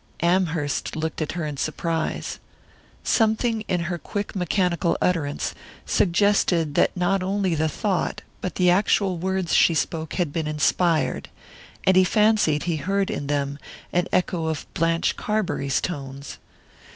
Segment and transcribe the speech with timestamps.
[0.23, 2.39] Amherst looked at her in surprise.
[3.03, 5.53] Something in her quick mechanical utterance
[5.85, 11.29] suggested that not only the thought but the actual words she spoke had been inspired,
[11.83, 13.59] and he fancied he heard in them
[13.93, 16.39] an echo of Blanche Carbury's tones.